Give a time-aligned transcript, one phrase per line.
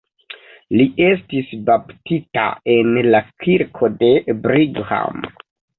[0.79, 2.47] Li estis baptita
[2.79, 4.13] en la kirko de
[4.49, 5.27] Brigham.